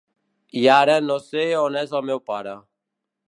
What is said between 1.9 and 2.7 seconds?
el meu pare.